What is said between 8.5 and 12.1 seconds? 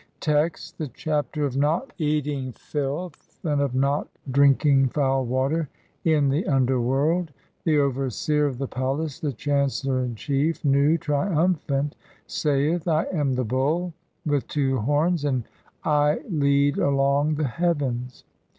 the palace, the chancellor in chief, Nu, triumphant,